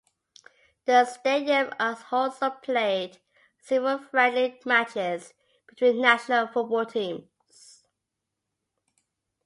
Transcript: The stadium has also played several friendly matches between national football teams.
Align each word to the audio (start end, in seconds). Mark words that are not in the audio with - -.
The 0.85 1.05
stadium 1.05 1.71
has 1.79 2.05
also 2.11 2.49
played 2.49 3.19
several 3.59 3.99
friendly 3.99 4.59
matches 4.65 5.31
between 5.67 6.01
national 6.01 6.47
football 6.47 6.87
teams. 6.87 7.85